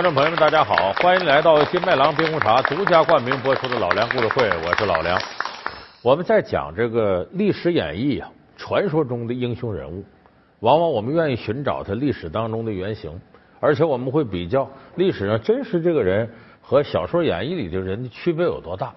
[0.00, 5.20] 观众朋友们，大家好，欢迎来到金麦郎冰红茶独家冠名播出的《老梁故事会》，我是老梁。
[6.00, 10.02] 我们在讲这个历史演绎啊，传说中的英雄人物，
[10.60, 13.20] 往往我们愿意寻找他历史当中的原型，
[13.60, 16.26] 而且我们会比较历史上真实这个人
[16.62, 18.94] 和小说演绎里的人的区别有多大。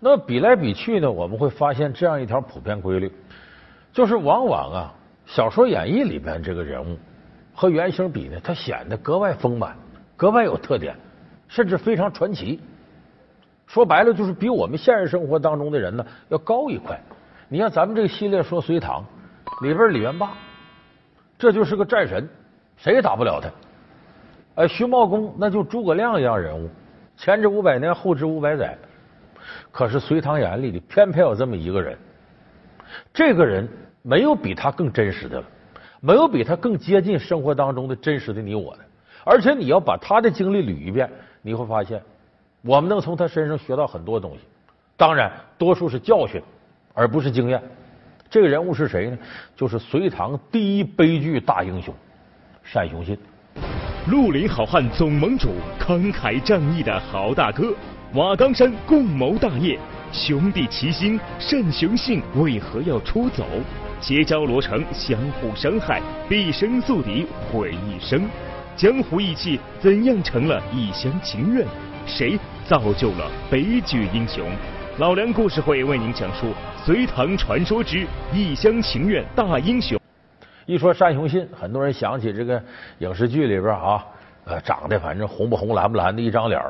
[0.00, 3.12] 那么比来比去呢，我们会发现这样一条普遍规律，
[3.92, 4.94] 就是往往啊，
[5.26, 6.96] 小说演绎里边这个人物
[7.54, 9.76] 和原型比呢，他显得格外丰满。
[10.22, 10.94] 格外有特点，
[11.48, 12.60] 甚至非常传奇。
[13.66, 16.96] 说白了，就是比我们现实生活当中的人呢要高一块。
[17.48, 19.04] 你像咱们这个系列说隋唐
[19.62, 20.30] 里边李元霸，
[21.36, 22.28] 这就是个战神，
[22.76, 23.50] 谁也打不了他。
[24.62, 26.70] 哎，徐茂公那就诸葛亮一样人物，
[27.16, 28.78] 前知五百年，后知五百载。
[29.72, 31.98] 可是隋唐演义里偏偏有这么一个人，
[33.12, 33.68] 这个人
[34.02, 35.46] 没有比他更真实的了，
[35.98, 38.84] 没有比他更接近生活当中的真实的你我的。
[39.24, 41.08] 而且你要把他的经历捋一遍，
[41.42, 42.02] 你会发现，
[42.62, 44.40] 我们能从他身上学到很多东西。
[44.96, 46.40] 当然，多数是教训，
[46.94, 47.62] 而不是经验。
[48.30, 49.18] 这个人物是谁呢？
[49.54, 51.94] 就是隋唐第一悲剧大英雄
[52.72, 53.18] 单雄信。
[54.08, 57.72] 绿林好汉总盟主，慷慨仗义的好大哥，
[58.14, 59.78] 瓦岗山共谋大业，
[60.12, 63.44] 兄弟齐心，单雄信为何要出走？
[64.00, 68.28] 结交罗成，相互伤害，毕生宿敌毁一生。
[68.76, 71.66] 江湖义气怎样成了一厢情愿？
[72.06, 74.50] 谁造就了悲剧英雄？
[74.98, 76.52] 老梁故事会为您讲述
[76.84, 80.00] 隋唐传说之一厢情愿大英雄。
[80.66, 82.62] 一说单雄信，很多人想起这个
[82.98, 84.04] 影视剧里边啊，
[84.44, 86.60] 呃，长得反正红不红、蓝不蓝的一张脸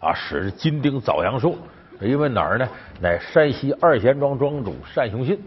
[0.00, 1.56] 啊，使金钉枣阳寿，
[2.00, 2.68] 因为哪儿呢？
[3.00, 5.38] 乃山西二贤庄庄主单雄信。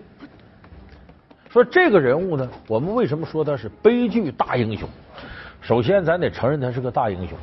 [1.50, 4.90] 说这个人物呢，我们为什么说他是悲剧大英雄？
[5.66, 7.36] 首先，咱得承认他是个大英雄，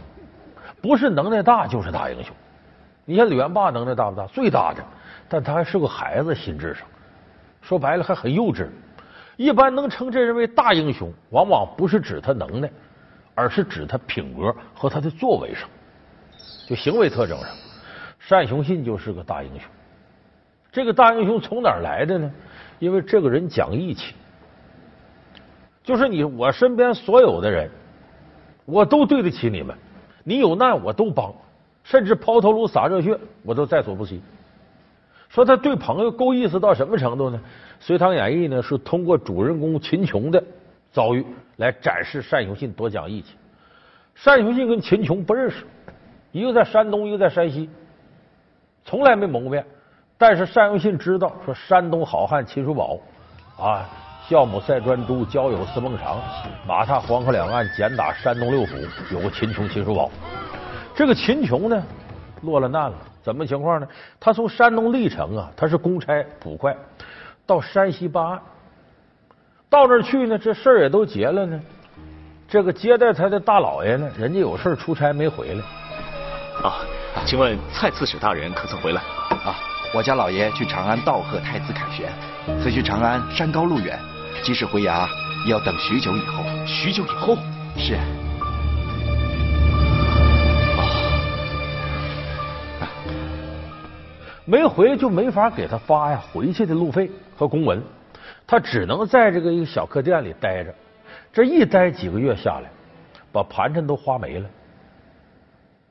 [0.80, 2.32] 不是能耐大就是大英雄。
[3.04, 4.24] 你像李元霸能耐大不大？
[4.28, 4.84] 最大的，
[5.28, 6.86] 但他还是个孩子，心智上
[7.62, 8.68] 说白了还很幼稚。
[9.36, 12.70] 一般能称这人为大英雄，往往不是指他能耐，
[13.34, 15.68] 而是指他品格和他的作为上，
[16.68, 17.48] 就行为特征上。
[18.28, 19.68] 单雄信就是个大英雄。
[20.70, 22.30] 这个大英雄从哪儿来的呢？
[22.78, 24.14] 因为这个人讲义气，
[25.82, 27.68] 就是你我身边所有的人。
[28.64, 29.76] 我都对得起你们，
[30.24, 31.34] 你有难我都帮，
[31.82, 34.20] 甚至抛头颅洒热血我都在所不惜。
[35.28, 37.40] 说他对朋友够意思到什么程度呢？
[37.84, 40.44] 《隋唐演义》呢是通过主人公秦琼的
[40.92, 41.24] 遭遇
[41.56, 43.34] 来展示单雄信多讲义气。
[44.22, 45.64] 单雄信跟秦琼不认识，
[46.32, 47.70] 一个在山东，一个在山西，
[48.84, 49.64] 从来没谋面。
[50.18, 53.00] 但是单雄信知道，说山东好汉秦叔宝
[53.58, 53.88] 啊。
[54.32, 56.18] 教母赛专诸，交友司孟尝，
[56.66, 58.78] 马踏黄河两岸，简打山东六府，
[59.10, 60.10] 有个秦琼、秦叔宝。
[60.94, 61.82] 这个秦琼呢，
[62.40, 63.86] 落了难了，怎么情况呢？
[64.18, 66.74] 他从山东历城啊，他是公差捕快，
[67.44, 68.40] 到山西办案，
[69.68, 71.60] 到那儿去呢，这事儿也都结了呢。
[72.48, 75.60] 这个接待他的大老爷呢，人家有事出差没回来。
[76.66, 76.80] 啊，
[77.26, 79.02] 请问蔡刺史大人可曾回来？
[79.44, 79.54] 啊，
[79.94, 82.10] 我家老爷去长安道贺太子凯旋，
[82.62, 83.98] 此去长安山高路远。
[84.42, 85.08] 即使回衙，
[85.46, 86.44] 也要等许久以后。
[86.66, 87.36] 许久以后，
[87.76, 87.98] 是。
[94.44, 97.80] 没回就没法给他发呀回去的路费和公文，
[98.44, 100.74] 他只能在这个一个小客店里待着。
[101.32, 102.68] 这一待几个月下来，
[103.30, 104.50] 把盘缠都花没了。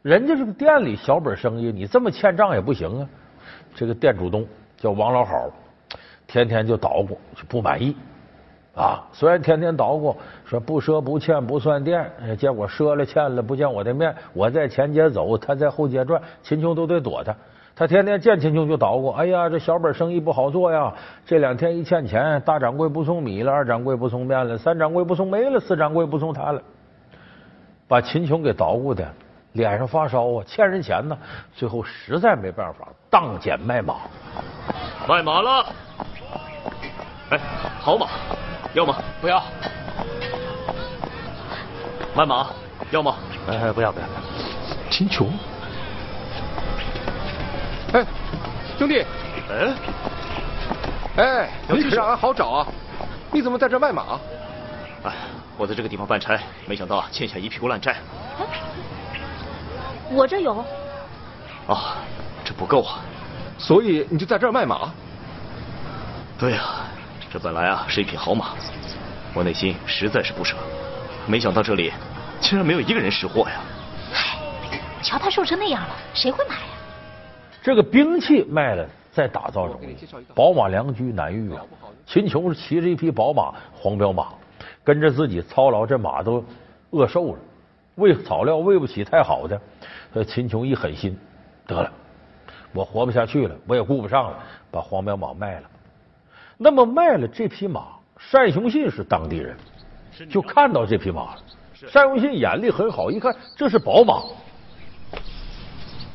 [0.02, 3.08] 人家这个店里小本生意，你这么欠账也不行啊。
[3.74, 4.46] 这个店主东
[4.78, 5.50] 叫王老好，
[6.28, 7.96] 天天就捣鼓，就不满意。
[8.74, 10.16] 啊，虽然天天捣鼓
[10.46, 12.10] 说不赊不欠不算店，
[12.40, 17.36] 结果赊了欠了不见我的面，我在前街走，他在后街转，秦琼都得躲他。
[17.76, 20.94] 他天天见秦琼就捣鼓，哎呀，这小本生意不好做呀。
[21.26, 26.62] 这两天一欠钱，大掌柜不送米了，二掌柜不送面了，三掌柜不送煤了，四掌柜不送炭了，
[27.90, 29.06] 把秦琼给捣鼓的
[29.54, 31.18] 脸上发烧啊，欠人钱呢。
[31.54, 33.96] 最后实在没办法，当捡卖马，
[35.10, 35.66] 卖马了。
[37.32, 37.40] 哎，
[37.80, 38.08] 好马。
[38.74, 38.96] 要吗？
[39.20, 39.44] 不要。
[42.16, 42.48] 卖马？
[42.92, 43.16] 要吗？
[43.48, 44.06] 哎，不要不要。
[44.90, 45.32] 秦琼。
[47.94, 48.06] 哎，
[48.78, 49.06] 兄弟。
[49.50, 49.74] 哎。
[51.18, 52.68] 哎，你可让俺好找啊！
[53.32, 54.20] 你怎么在这卖马？
[55.04, 55.12] 哎，
[55.58, 57.98] 我在这个地方办差，没想到欠下一屁股烂债。
[60.10, 60.66] 我这有。
[61.68, 61.98] 啊，
[62.46, 63.00] 这不够啊。
[63.58, 64.92] 所以你就在这儿卖马？
[66.38, 66.62] 对呀。
[67.32, 68.48] 这本来啊是一匹好马，
[69.34, 70.58] 我内心实在是不舍，
[71.26, 71.90] 没想到这里
[72.42, 73.62] 竟然没有一个人识货呀！
[75.02, 76.74] 瞧他瘦成那样了，谁会买呀？
[77.64, 79.96] 这个兵器卖了，再打造容易。
[80.36, 81.62] 宝马良驹难遇啊！
[82.06, 84.34] 秦琼是骑着一匹宝马，黄骠马，
[84.84, 86.44] 跟着自己操劳，这马都
[86.90, 87.40] 饿瘦了，
[87.96, 89.58] 喂草料喂不起太好的。
[90.12, 91.18] 所以秦琼一狠心，
[91.66, 91.90] 得了，
[92.74, 94.38] 我活不下去了，我也顾不上了，
[94.70, 95.70] 把黄骠马卖了。
[96.64, 97.88] 那么卖了这匹马，
[98.32, 99.58] 单雄信是当地人，
[100.30, 101.42] 就看到这匹马了。
[101.92, 104.22] 单雄信眼力很好，一看这是宝马，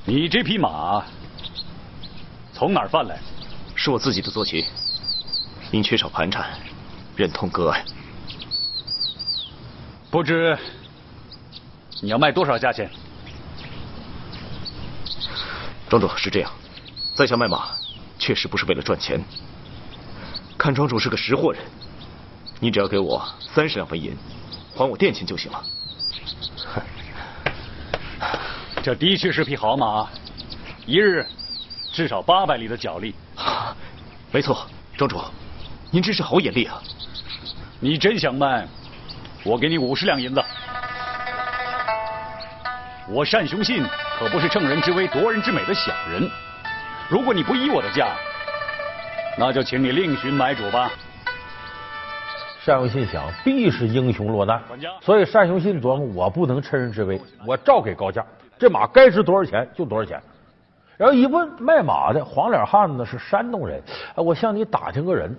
[0.05, 1.05] 你这匹马
[2.53, 3.19] 从哪儿贩来？
[3.75, 4.65] 是我自己的坐骑，
[5.73, 6.49] 因缺少盘缠，
[7.17, 7.85] 忍痛割爱。
[10.13, 10.57] 不知
[12.01, 12.89] 你要卖多少价钱？
[15.89, 16.53] 庄主是这样，
[17.17, 17.71] 在下卖马
[18.17, 19.21] 确实不是为了赚钱。
[20.67, 21.63] 看庄主是个识货人，
[22.59, 23.25] 你只要给我
[23.55, 24.17] 三十两纹银，
[24.75, 25.63] 还我店钱就行了。
[28.83, 30.09] 这的确是匹好马，
[30.85, 31.25] 一日
[31.93, 33.15] 至少八百里的脚力。
[34.33, 34.67] 没错，
[34.97, 35.23] 庄主，
[35.93, 36.83] 您真是好眼力啊！
[37.79, 38.67] 你真想卖，
[39.45, 40.43] 我给你五十两银子。
[43.09, 43.87] 我单雄信
[44.19, 46.29] 可不是乘人之危夺人之美的小人，
[47.09, 48.17] 如果你不依我的价，
[49.39, 50.91] 那就请你另寻买主吧。
[52.65, 54.61] 单雄信想，必是英雄落难，
[55.03, 58.25] 所以单雄信琢磨，我不能趁人之危，我照给高价，
[58.59, 60.21] 这马该值多少钱就多少钱。
[60.97, 63.81] 然后一问卖马的黄脸汉子是山东人，
[64.17, 65.37] 我向你打听个人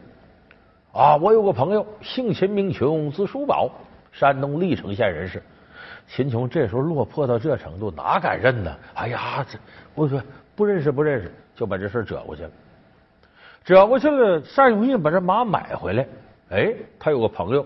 [0.94, 3.70] 啊，我有个朋友姓秦名琼，字叔宝，
[4.12, 5.42] 山东历城县人士。
[6.08, 8.74] 秦琼这时候落魄到这程度，哪敢认呢？
[8.94, 9.58] 哎呀，这
[9.96, 10.22] 我说
[10.56, 12.52] 不认识不认识，就把这事折过去了。
[13.68, 16.08] 折过去了，单雄信把这马买回来。
[16.52, 17.66] 哎，他有个朋友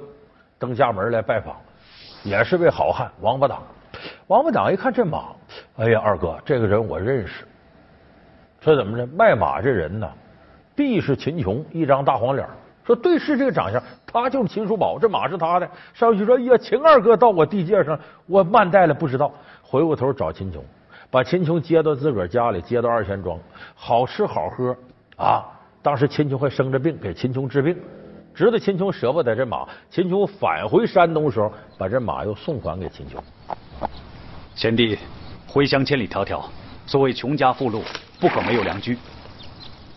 [0.58, 1.56] 登家门来拜访，
[2.24, 3.62] 也是位好汉王八党。
[4.26, 5.26] 王八党一看这马，
[5.78, 7.46] 哎呀，二哥，这个人我认识。
[8.62, 9.06] 说怎么着？
[9.16, 10.12] 卖马这人呢，
[10.76, 12.48] 必是秦琼，一张大黄脸。
[12.84, 15.70] 说对，视这个长相，他就是秦叔宝，这马是他的。
[15.94, 19.32] 上去说：“哎呀，秦二哥到我地界上，我慢待了，不知道。”
[19.62, 20.66] 回过头找秦琼，
[21.12, 23.38] 把秦琼接到自个儿家里，接到二贤庄，
[23.76, 24.76] 好吃好喝
[25.16, 25.46] 啊。
[25.84, 27.76] 当时秦琼还生着病，给秦琼治病，
[28.36, 33.22] 直到秦琼舍不得这马，秦琼返回山东的时候，把这马又送还给秦琼。
[34.56, 34.98] 贤弟
[35.48, 36.44] 回乡千里迢迢，
[36.86, 37.84] 所谓穷家富路，
[38.20, 38.98] 不可没有良驹。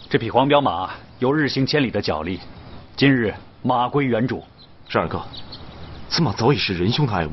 [0.09, 2.41] 这匹黄骠马有日行千里的脚力。
[2.97, 4.43] 今日马归原主，
[4.89, 5.21] 十二哥，
[6.09, 7.33] 此马早已是仁兄的爱物，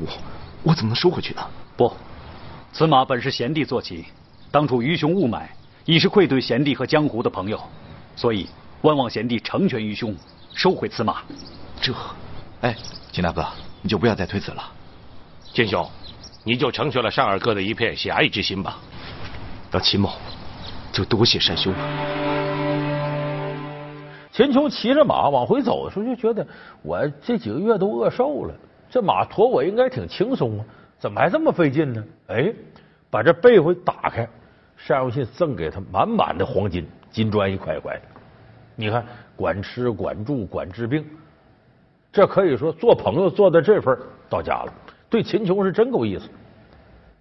[0.62, 1.40] 我怎么能收回去呢？
[1.76, 1.90] 不，
[2.72, 4.04] 此马本是贤弟坐骑，
[4.50, 5.48] 当初愚兄误买，
[5.84, 7.58] 已是愧对贤弟和江湖的朋友，
[8.14, 8.48] 所以
[8.82, 10.14] 万望贤弟成全于兄，
[10.54, 11.22] 收回此马。
[11.80, 11.92] 这，
[12.60, 12.76] 哎，
[13.10, 13.44] 秦大哥，
[13.80, 14.62] 你就不要再推辞了。
[15.52, 15.88] 秦兄，
[16.44, 18.78] 你就成全了善二哥的一片侠义之心吧。
[19.70, 20.12] 那秦某
[20.92, 21.78] 就多谢善兄了。
[24.30, 26.46] 秦琼骑着马往回走的时候，就觉得
[26.82, 28.54] 我这几个月都饿瘦了，
[28.90, 30.64] 这马驮我应该挺轻松啊，
[30.98, 32.02] 怎么还这么费劲呢？
[32.28, 32.52] 哎，
[33.10, 34.28] 把这被窝打开，
[34.86, 38.02] 单雄信赠给他满满的黄金，金砖一块一块的。
[38.74, 39.04] 你看，
[39.36, 41.04] 管吃管住管治病，
[42.10, 43.96] 这可以说做朋友做到这份
[44.28, 44.72] 到家了。
[45.10, 46.28] 对秦琼是真够意思。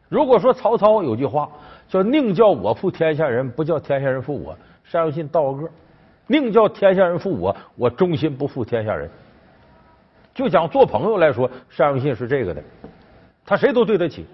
[0.08, 1.50] 如果说曹操有句话
[1.90, 4.58] 叫“宁叫我负天下人，不叫天下人负我”，
[4.90, 5.70] 单雄信道个个。
[6.28, 9.10] 宁叫天下人负我，我忠心不负天下人。
[10.34, 12.64] 就讲做朋友来说，单雄信是这个的，
[13.46, 14.26] 他谁都对得起。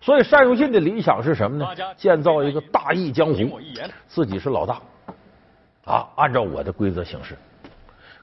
[0.00, 1.66] 所以单雄信的理想是什么呢？
[1.96, 3.60] 建造一个大义江湖，
[4.06, 4.80] 自己是老大
[5.84, 7.36] 啊，按照我的规则行事。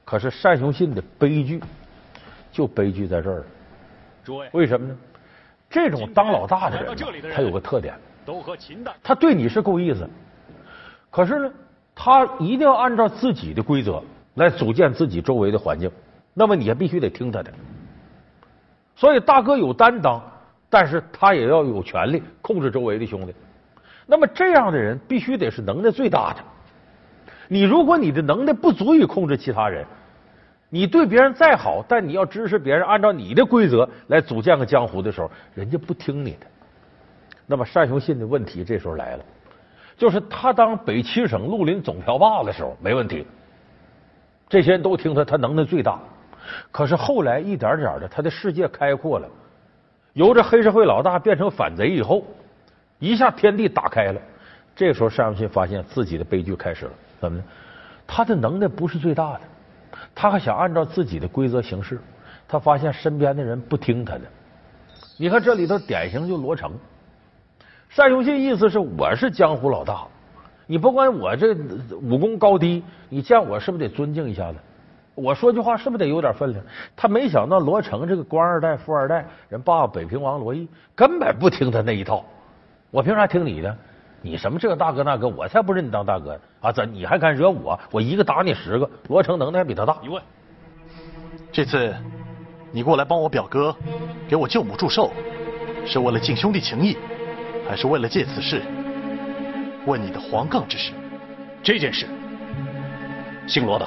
[0.04, 1.60] 可是单雄信的悲剧
[2.50, 3.44] 就悲剧在这儿了。
[4.52, 4.96] 为什么呢？
[5.68, 6.96] 这种当老大的人，
[7.34, 7.94] 他有个特点，
[9.02, 10.08] 他对你是够意思，
[11.10, 11.52] 可是呢？
[11.98, 14.02] 他一定要按照自己的规则
[14.34, 15.90] 来组建自己周围的环境，
[16.34, 17.50] 那么你也必须得听他的。
[18.94, 20.22] 所以大哥有担当，
[20.78, 23.34] 但是他也要有权利控制周围的兄弟。
[24.04, 26.44] 那么这样的人必须得是能耐最大的。
[27.48, 29.86] 你如果你的能耐不足以控制其他人，
[30.68, 36.46] 你对别人再好，但你要支持别人按照你的规则来组建个江湖的时候，人家不听你的。
[37.46, 39.24] 那么单雄信的问题这时候来了。
[39.96, 43.26] 就是他当北七省绿林总票霸的时候没问题，
[44.46, 45.98] 这些人都听他，他能耐最大。
[46.70, 49.26] 可是后来一点点的，他的世界开阔了，
[50.16, 52.24] 由着黑社会老大变成反贼以后，
[52.98, 54.20] 一下天地打开了。
[54.74, 57.44] 这时候单雄信发现自己的悲剧开始了，怎么呢？
[58.06, 59.40] 他的能耐不是最大的，
[60.14, 62.00] 他还想按照自己的规则行事，
[62.48, 64.22] 他发现身边的人不听他的。
[65.18, 66.72] 你看这里头典型就罗成。
[67.94, 70.06] 单雄信意思是我是江湖老大，
[70.66, 71.54] 你不管我这
[72.00, 74.58] 武功高低，你见我是不是得尊敬一下子？
[75.16, 76.62] 我说句话是不是得有点分量？
[76.94, 82.24] 他没想到罗成这个官二代、富二代，人爸爸北平王罗毅根本不听他那一套。
[82.90, 83.76] 我凭啥听你的？
[84.22, 86.40] 你什么这个大哥那哥，我才不认你当大哥呢！
[86.60, 87.78] 啊，怎你还敢惹我？
[87.90, 88.88] 我一个打你十个。
[89.08, 89.96] 罗成能耐还比他大。
[90.02, 90.22] 你问，
[91.50, 91.94] 这次
[92.72, 93.74] 你过来帮我表哥
[94.28, 95.12] 给我舅母祝寿，
[95.86, 96.96] 是为了尽兄弟情谊，
[97.68, 98.62] 还是为了借此事
[99.86, 100.92] 问你的黄杠之事？
[101.62, 102.06] 这件事，
[103.46, 103.86] 姓罗的，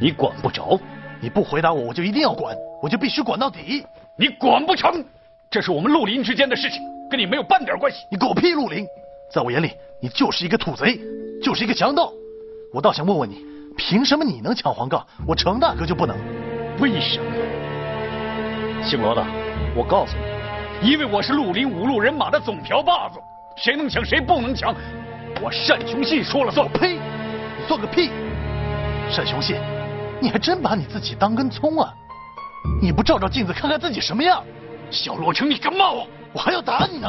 [0.00, 0.78] 你管不着。
[1.18, 3.84] 你不回答我，我就一定要管，我就必须管到底。
[4.18, 5.02] 你管不成，
[5.50, 8.04] 这是我们绿林之间的事情，跟你没有半点关系。
[8.10, 8.86] 你狗屁绿林！
[9.32, 11.00] 在我眼里，你就是一个土贼，
[11.42, 12.12] 就是一个强盗。
[12.72, 13.42] 我倒想问问你，
[13.78, 16.14] 凭什么你能抢黄杠，我程大哥就不能？
[16.80, 17.24] 为什么？
[18.84, 19.24] 姓罗的，
[19.74, 20.14] 我告诉
[20.82, 23.18] 你，因为我是绿林五路人马的总瓢把子，
[23.56, 24.74] 谁能抢谁不能抢，
[25.42, 26.68] 我单雄信说了算。
[26.68, 26.96] 呸！
[26.96, 28.10] 你算个屁！
[29.16, 29.56] 单雄信，
[30.20, 31.92] 你还真把你自己当根葱啊？
[32.80, 34.42] 你不照照镜子看看自己什么样？
[34.90, 36.06] 小罗成，你敢骂我？
[36.32, 37.08] 我还要打你呢！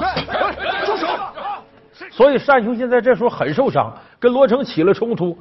[0.85, 1.07] 住手！
[2.11, 5.37] 所以单雄信在这时候很受伤，跟罗成起了冲突。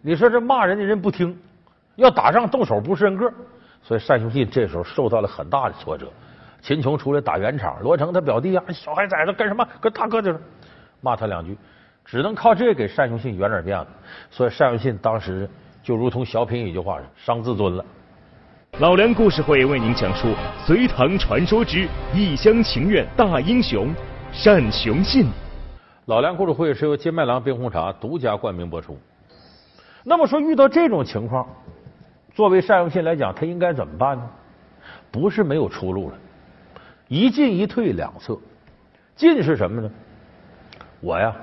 [0.00, 1.36] 你说这骂人的人不听，
[1.96, 3.30] 要打仗动手不是人个，
[3.82, 6.10] 所以单雄信这时候受到了很大的挫折。
[6.62, 9.66] 秦琼出来打圆场，罗成他表弟啊，小孩崽子干什么？
[9.80, 10.40] 跟大哥就是
[11.00, 11.56] 骂他两句，
[12.04, 13.86] 只能靠这给单雄信圆点面子。
[14.30, 15.48] 所以单雄信当时
[15.88, 17.82] 就如同小品一句话伤自尊了。
[18.78, 20.34] 老梁故事会为您讲述
[20.66, 23.88] 隋唐传说之一厢情愿大英雄
[24.44, 25.24] 单雄信。
[26.04, 28.98] 老梁故事会是由金麦郎冰红茶独家冠名播出。
[30.04, 31.48] 那么说，遇到这种情况，
[32.34, 34.28] 作为单雄信来讲，他应该怎么办呢？
[35.10, 36.18] 不是没有出路了，
[37.08, 38.36] 一进一退两策。
[39.16, 39.90] 进是什么呢？
[41.00, 41.34] 我呀，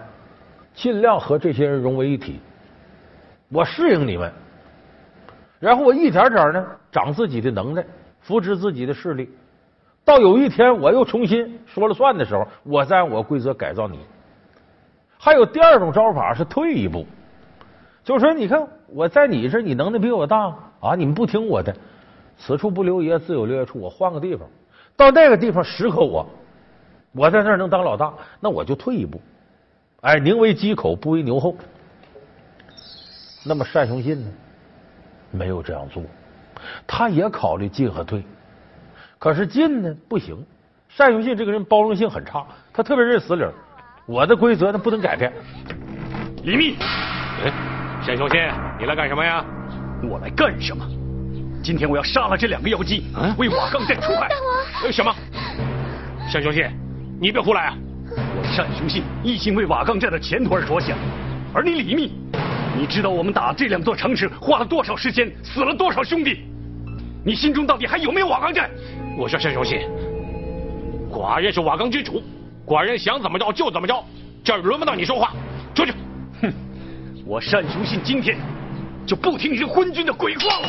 [0.76, 2.40] 尽量和这些人融为一体，
[3.56, 4.30] 我适应你们，
[5.62, 7.86] 然后我一点点呢长自己的能耐，
[8.20, 9.30] 扶持自己的势力，
[10.04, 14.00] 到有一天我又重新说了算的时候，我再按我规则改造你。
[15.18, 17.06] 还有第二种招法是退一步，
[18.04, 21.74] 就是说，你看我在你这，你能耐比我大啊，你们不听我的，
[22.38, 23.80] 此处不留爷，自有留爷处。
[23.80, 24.46] 我换个地方，
[24.98, 26.28] 到那个地方适合我，
[27.14, 29.22] 我在那儿能当老大，那我就退一步。
[30.02, 31.56] 哎，宁为鸡口，不为牛后。
[33.48, 34.28] 那么单雄信呢，
[35.30, 36.02] 没有这样做，
[36.88, 38.24] 他也考虑进和退，
[39.20, 40.36] 可是进呢不行。
[40.98, 43.54] 单雄信这个人包容性很差，他特别认死理儿。
[44.08, 45.32] 我的规则那不能改变。
[46.44, 46.76] 李密，
[47.44, 47.52] 哎，
[48.08, 48.40] 单雄信，
[48.80, 49.46] 你来干什么呀？
[50.10, 50.84] 我来干什么？
[51.62, 53.06] 今天我要杀了这两个妖姬，
[53.38, 54.28] 为瓦岗寨除害。
[54.28, 54.36] 大
[54.84, 55.14] 王，什么？
[56.34, 56.66] 单雄信，
[57.22, 57.78] 你别胡来啊！
[58.08, 60.98] 我单雄信一心为瓦岗寨的前途而着想，
[61.54, 62.12] 而你李密，
[62.78, 66.44] 你知道我们打这两座城池花了多少时间，死了多少兄弟？
[67.24, 68.70] 你心中到底还有没有瓦岗寨？
[69.18, 69.80] 我说单雄信，
[71.10, 72.22] 寡人是瓦岗之主。
[72.66, 74.04] 寡人想怎么着就怎么着，
[74.44, 75.32] 这儿轮不到你说话，
[75.74, 75.94] 出去！
[76.42, 76.54] 哼，
[77.26, 78.38] 我单雄信今天
[79.06, 80.68] 就不听你这昏君的鬼话了。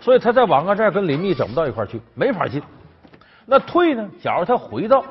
[0.00, 2.60] 所以他在瓦岗寨跟林密整不到一块去，没法进。
[3.46, 4.08] 那退呢？
[4.20, 5.04] 假如他回到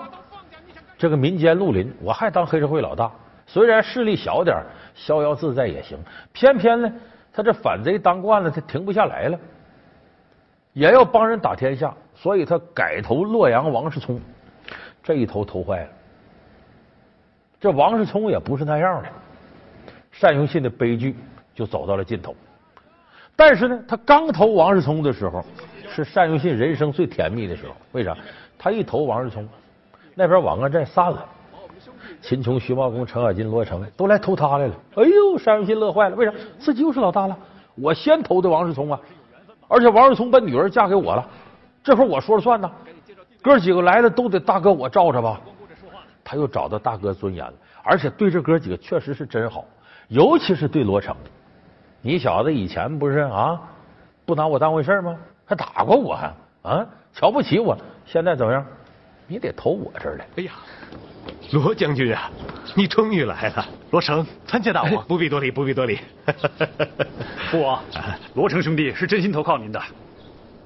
[1.02, 3.12] 这个民间绿林，我还当黑社会老大，
[3.48, 4.56] 虽然势力小点
[4.94, 5.98] 逍遥自在也行。
[6.32, 6.94] 偏偏呢，
[7.34, 9.40] 他这反贼当惯了，他停不下来了。
[10.74, 14.22] 也要帮人打天下，所以他改投洛阳王世充，
[15.02, 15.90] 这一投投坏了。
[17.60, 19.10] 这王世充也不是那样的，
[20.20, 21.16] 单雄信的悲剧
[21.56, 22.36] 就走到了尽头。
[23.36, 25.44] 但是呢，他刚投王世充的时候，
[25.90, 27.76] 是单雄信人生最甜蜜的时候。
[27.92, 28.16] 为啥？
[28.56, 29.50] 他一投王世充，
[30.16, 31.26] 那边瓦岗寨散了，
[32.22, 34.74] 秦琼、徐茂公、程咬金、罗成都来偷他来了。
[34.96, 36.34] 哎呦，单雄信乐坏了，为啥？
[36.60, 37.38] 自己又是老大了，
[37.76, 39.00] 我先投的王世充啊。
[39.68, 41.26] 而且王世充把女儿嫁给我了，
[41.84, 42.70] 这会我说了算呢。
[43.42, 45.40] 哥几个来了都得大哥我罩着吧。
[46.24, 47.54] 他又找到大哥尊严了，
[47.84, 49.66] 而且对这哥几个确实是真好，
[50.10, 51.16] 尤其是对罗成。
[52.02, 53.62] 你小子以前不是啊，
[54.26, 55.18] 不拿我当回事吗？
[55.46, 57.78] 还打过我，还啊瞧不起我。
[58.06, 58.66] 现在怎么样？
[59.32, 60.28] 你得投我这儿来。
[60.36, 60.52] 哎呀，
[61.54, 62.30] 罗将军啊，
[62.76, 63.66] 你终于来了。
[63.92, 65.06] 罗成，参见大王。
[65.06, 65.98] 不必多礼，不必多礼。
[67.50, 67.82] 父王，
[68.34, 69.82] 罗成兄弟是真心投靠您的，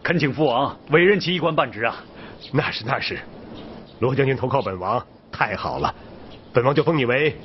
[0.02, 2.04] 恳请父王委任其一官半职啊。
[2.52, 3.20] 那是那是，
[4.00, 5.94] 罗将军投靠本王太好了，
[6.52, 7.38] 本王就封你为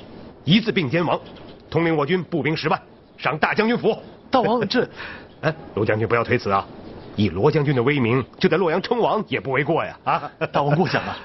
[0.43, 1.21] 一字并肩王，
[1.69, 2.81] 统领我军步兵十万，
[3.19, 3.95] 赏大将军府。
[4.31, 4.89] 大王这，
[5.41, 6.65] 哎，罗将军不要推辞啊，
[7.15, 9.97] 以罗将军的威名，就在洛阳称王也不为过呀！
[10.03, 11.17] 啊， 大王过奖了，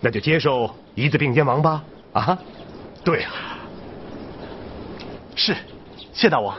[0.00, 1.84] 那就接受一字并肩王吧！
[2.12, 2.38] 啊，
[3.04, 3.32] 对啊，
[5.36, 5.56] 是，
[6.12, 6.56] 谢大王。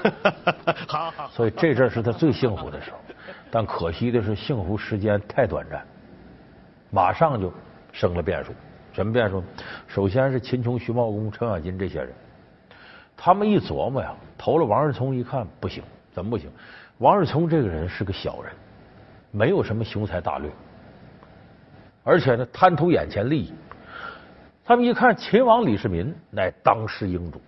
[0.88, 1.30] 好 好。
[1.30, 2.98] 所以这阵是他最幸福的时候，
[3.52, 5.86] 但可惜的是幸福时间太短暂，
[6.92, 7.52] 马上就
[7.92, 8.54] 生了变数。
[8.94, 9.44] 什么变数？
[9.88, 12.12] 首先是秦琼、徐茂公、程咬金这些人，
[13.16, 16.50] 他们一琢磨呀，投了王世聪一看不行，怎么不行？
[17.00, 18.52] 王世聪这个人是个小人，
[19.32, 20.52] 没有什么雄才大略，
[22.04, 23.54] 而且呢贪图眼前利益。
[24.66, 27.42] 他们一看秦王李世民乃当世英主，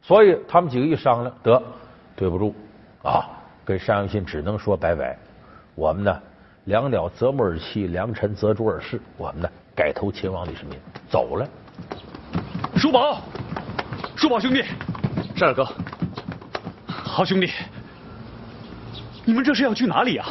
[0.00, 1.60] 所以他们几个一商量，得
[2.14, 2.54] 对不住
[3.02, 3.26] 啊，
[3.64, 5.18] 跟单永信只能说拜拜。
[5.74, 6.22] 我们呢，
[6.66, 9.00] 良鸟择木而栖，良臣择主而事。
[9.16, 10.78] 我们呢，改投秦王李世民，
[11.10, 11.46] 走了。
[12.76, 13.20] 叔宝，
[14.14, 14.62] 叔宝兄弟，
[15.34, 15.66] 是二哥，
[16.86, 17.50] 好兄弟。
[19.26, 20.28] 你们这是要去哪里啊？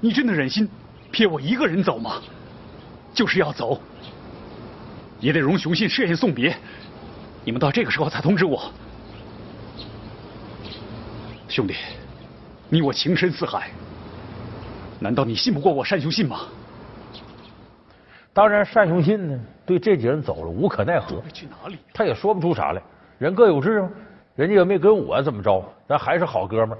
[0.00, 0.68] 你真的忍心
[1.12, 2.20] 撇我一个人走吗？
[3.14, 3.80] 就是要走，
[5.20, 6.52] 也得容雄信设宴送别。
[7.44, 8.60] 你们到这个时候才通知我，
[11.48, 11.76] 兄弟，
[12.68, 13.70] 你我情深似海，
[14.98, 16.40] 难道你信不过我单雄信吗？
[18.32, 21.22] 当然，单雄信呢，对这几人走了无可奈何。
[21.32, 21.78] 去哪里？
[21.94, 22.82] 他也说不出啥来。
[23.18, 23.90] 人各有志嘛，
[24.34, 26.78] 人家也没跟我怎么着，咱还是好哥们儿。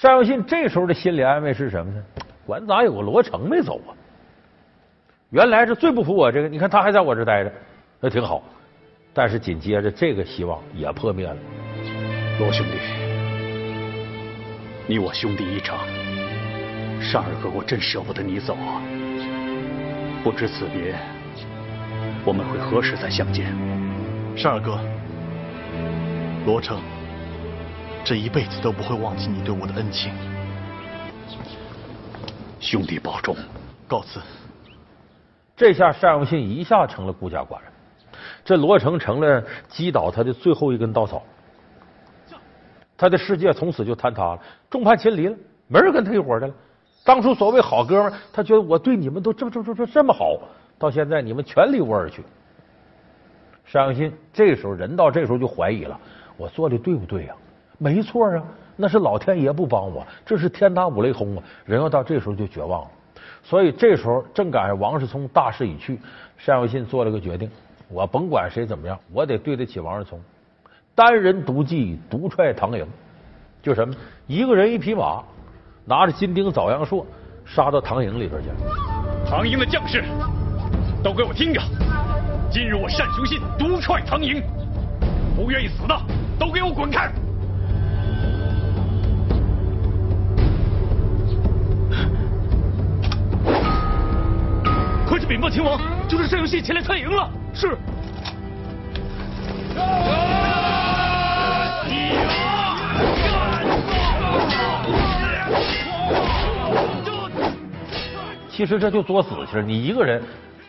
[0.00, 2.02] 单永信这时候的心理安慰是什么呢？
[2.46, 3.90] 管咋有个罗成没走啊？
[5.30, 7.52] 原来是最不服我这个，你看他还在我这待着，
[8.00, 8.42] 那挺好。
[9.12, 11.36] 但是紧接着这个希望也破灭了。
[12.38, 12.72] 罗兄弟，
[14.86, 15.78] 你我兄弟一场，
[17.12, 18.80] 单二哥我真舍不得你走啊！
[20.22, 20.94] 不知此别，
[22.24, 23.52] 我们会何时再相见？
[24.40, 24.78] 单二哥，
[26.46, 26.78] 罗成。
[28.04, 30.10] 这一辈子都不会忘记你对我的恩情，
[32.58, 33.36] 兄弟保重，
[33.86, 34.18] 告辞。
[35.54, 37.70] 这下单永信一下成了孤家寡人，
[38.44, 41.22] 这罗成成了击倒他的最后一根稻草，
[42.96, 46.54] 他的世界从此就坍塌了，众叛亲离了，没人跟他一伙的了。
[47.04, 50.38] 当初所谓好哥们，他觉得我对你们都这这这这这么好，
[50.78, 52.22] 到现在你们全离我而去。
[53.70, 56.00] 单永信这时候人到这时候就怀疑了，
[56.38, 57.34] 我做的对不对呀？
[57.78, 58.42] 没错啊，
[58.76, 61.42] 那是老天爷不帮我，这是天打五雷轰啊！
[61.64, 62.88] 人要到这时候就绝望了，
[63.42, 65.98] 所以这时候正赶上王世聪大势已去，
[66.44, 67.48] 单永信做了个决定：
[67.88, 70.20] 我甭管谁怎么样，我得对得起王世聪，
[70.94, 72.84] 单人独骑独踹唐营，
[73.62, 73.94] 就什么
[74.26, 75.22] 一个人一匹马，
[75.84, 77.04] 拿着金钉枣阳槊
[77.44, 78.48] 杀到唐营里边去。
[79.24, 80.02] 唐营的将士
[81.00, 81.60] 都给我听着，
[82.50, 84.42] 今日我单雄信独踹唐营，
[85.36, 85.96] 不愿意死的
[86.40, 87.08] 都给我滚开！
[95.08, 97.30] 快去禀报秦王，就是单永信前来参营了。
[97.54, 97.78] 是。
[108.50, 110.22] 其实这就作死气了，你一个人，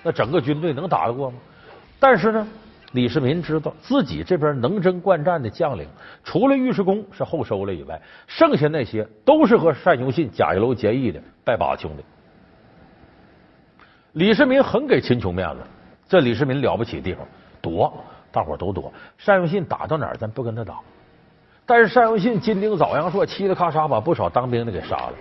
[0.03, 1.37] 那整个军队能打得过吗？
[1.99, 2.47] 但是呢，
[2.93, 5.85] 李世民知道自己这边能征惯战的将领，
[6.23, 12.03] 除了尉迟恭是后收了以外，剩下那些都是和单雄信假楼结义的拜把子兄弟。
[14.13, 15.57] 李世民很给秦琼面子，
[16.07, 17.25] 这李世民了不起的地方，
[17.61, 17.93] 躲，
[18.31, 18.91] 大伙都躲。
[19.23, 20.79] 单永信打到哪儿，咱不跟他打。
[21.65, 25.13] 但是单永信金钉枣阳槊，嘁哩咔嚓把不少当兵的给杀了，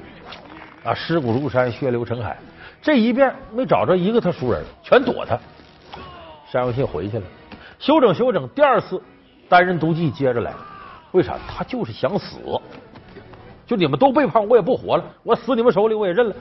[0.85, 2.39] 啊，尸骨如山，血流成海。
[2.81, 5.39] 这一遍没找着一个他熟人，全躲他。
[6.51, 7.25] 单永信回去了，
[7.79, 8.99] 休整休整，第二次
[9.51, 10.55] 单人独骑接着来。
[11.13, 11.37] 为啥？
[11.47, 12.39] 他就是想死，
[13.67, 16.35] 就你们都背叛我，也不活了，我死你们手里，我也认了。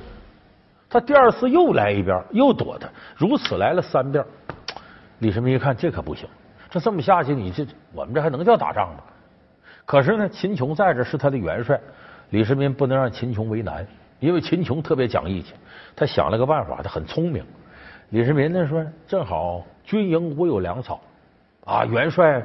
[0.90, 4.24] 他第二次又来一遍，又躲他，如此来了三遍。
[5.20, 6.28] 李世民一看，这可不行，
[6.70, 9.04] 这这么下去，你这我们这还能叫打仗吗？
[9.86, 11.80] 可是呢，秦琼在这是他的元帅，
[12.30, 13.86] 李世民不能让秦琼为难，
[14.20, 15.54] 因为秦琼特别讲义气。
[15.96, 17.44] 他想了个办法，他很聪明。
[18.12, 21.02] 李世民呢说，正好军营无有粮草，
[21.66, 22.42] 啊，元帅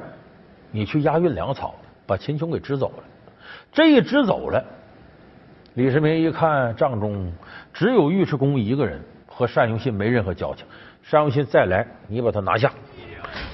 [0.70, 1.74] 你去押运粮草，
[2.06, 3.04] 把秦琼给支走了。
[3.70, 4.64] 这一支走了。
[5.74, 7.32] 李世民一看帐中
[7.72, 10.66] 只有尉迟恭一个人，和单雄信没任何交情。
[11.10, 12.70] 单雄信再来，你把他拿下。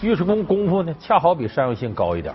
[0.03, 2.35] 尉迟恭功夫呢，恰好比单雄信高一点。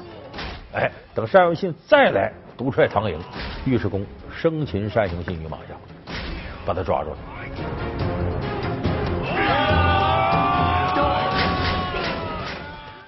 [0.73, 3.19] 哎，等单雄信再来独踹唐营，
[3.65, 5.75] 尉迟恭生擒单雄信于马下，
[6.65, 7.17] 把他抓住了。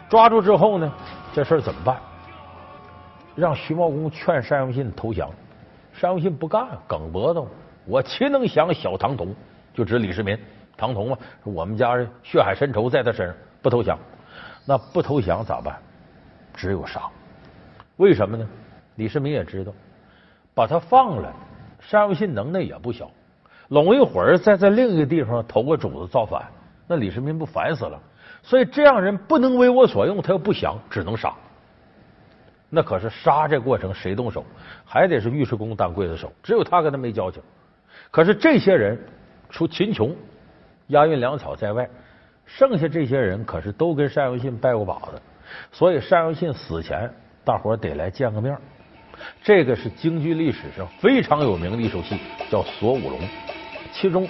[0.09, 0.91] 抓住之后呢，
[1.31, 1.95] 这事怎么办？
[3.33, 5.29] 让徐茂公劝单雄信投降。
[6.01, 7.41] 单永信不干，梗脖子，
[7.85, 9.33] 我岂能降小唐同？
[9.73, 10.37] 就指李世民，
[10.77, 13.97] 唐同嘛，我们家血海深仇在他身上，不投降。
[14.65, 15.75] 那不投降咋办？
[16.53, 17.01] 只有杀。
[17.97, 18.47] 为什么呢？
[18.95, 19.71] 李世民也知道，
[20.53, 21.33] 把他放了，
[21.91, 23.09] 单于信能耐也不小，
[23.69, 26.45] 拢一会儿再在另一个地方投个主子造反，
[26.87, 27.99] 那李世民不烦死了？
[28.41, 31.33] 所以这样人不能为我所用，他又不降，只能杀。
[32.75, 34.43] 那可是杀这过程谁动手？
[34.83, 37.41] 还得是尉迟恭当刽子手，只有他跟他没交情。
[38.11, 38.99] 可是这些人，
[39.49, 40.13] 除秦琼、
[40.87, 41.87] 押运粮草在外，
[42.45, 45.21] 剩下这些人可是都跟单于信拜过把子，
[45.71, 47.09] 所以单于信死前，
[47.45, 48.53] 大伙得来见个面。
[49.41, 52.19] 这个是京剧历史上非常有名的一首戏，
[52.51, 53.17] 叫《锁五龙》，
[53.93, 54.27] 其中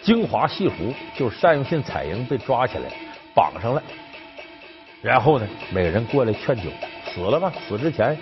[0.00, 2.84] 京华戏服就是单于信彩营被抓起来，
[3.34, 3.82] 绑上来，
[5.02, 6.70] 然后呢，每人过来劝酒。
[7.14, 7.52] 死了吧？
[7.68, 8.16] 死之前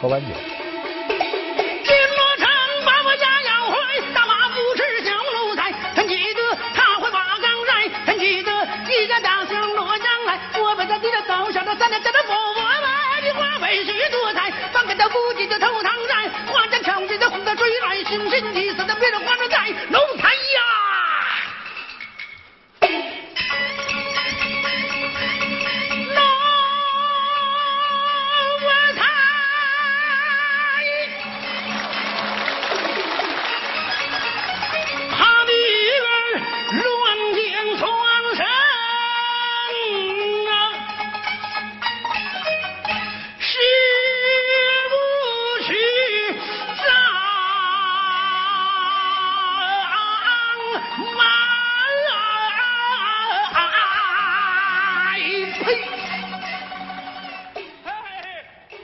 [0.00, 0.28] 喝完酒。
[0.28, 2.46] 金罗城
[2.84, 3.76] 把我家要回，
[4.14, 5.72] 大马不吃小奴才。
[5.94, 6.40] 臣记得
[6.74, 8.52] 他回瓦岗寨，臣记得
[8.88, 10.38] 一家大姓洛阳来。
[10.60, 19.56] 我把他地的高下的三年，在那佛我来，你花费许多财，放开他不记的头堂寨，花家巧计的哄他追来，心心计死的别人花着在
[19.88, 20.89] 楼台呀。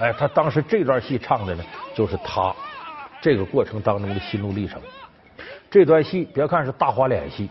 [0.06, 2.54] 哎，他当时这段戏唱的呢，就是他
[3.20, 4.80] 这个过程当中的心路历程。
[5.68, 7.50] 这段戏别看是大花脸戏，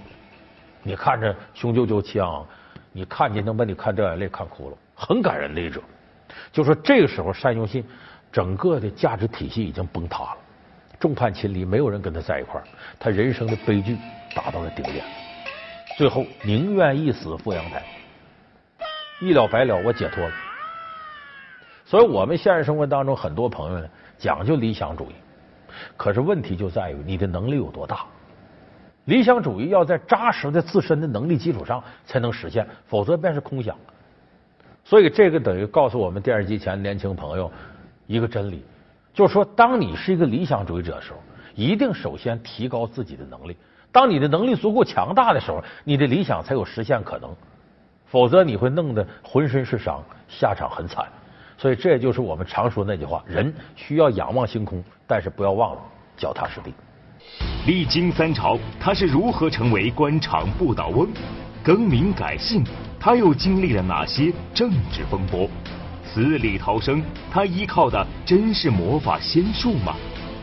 [0.81, 2.47] 你看着雄赳赳气昂昂，
[2.93, 5.81] 你看见能把你看掉眼泪、看哭了，很感人的一折。
[6.53, 7.83] 就说这个时候，单雄信
[8.31, 10.37] 整个的价值体系已经崩塌了，
[10.97, 12.63] 众叛亲离，没有人跟他在一块儿，
[12.97, 13.97] 他人生的悲剧
[14.33, 15.03] 达到了顶点，
[15.97, 17.83] 最后宁愿一死赴阳台，
[19.19, 20.33] 一了百了，我解脱了。
[21.85, 25.13] 所以，我们现实生活当中很多朋友呢讲究理想主义，
[25.95, 28.05] 可是问题就在于你的能力有多大。
[29.05, 33.77] 理想主义要在扎实的自身的能力基础上才能实现，否则便是空想。
[34.83, 37.51] 所以，这个等于告诉我们电视机前年轻朋友
[38.07, 38.65] 一个真理，
[39.13, 41.19] 就是说，当你是一个理想主义者的时候，
[41.53, 43.55] 一定首先提高自己的能力。
[43.91, 47.29] 当你的能力足够强大的时候，你的理想才有实现可能。
[48.07, 51.05] 否则，你会弄得浑身是伤，下场很惨。
[51.57, 55.81] 所以，这就是我们常说那句话：人需要仰望星空，但是不要忘了
[56.17, 56.73] 脚踏实地。
[57.65, 61.07] 历经三朝，他是如何成为官场不倒翁？
[61.63, 62.63] 更名改姓，
[62.99, 65.49] 他又经历了哪些政治风波？
[66.03, 69.95] 死里逃生，他依靠的真是魔法仙术吗？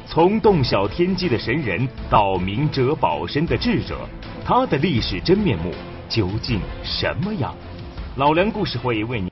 [0.06, 3.96] 从洞晓天机的神人到明哲保身的智者，
[4.44, 5.72] 他的历史真面目
[6.08, 7.54] 究竟什么样？
[8.16, 9.31] 老梁故事会为你。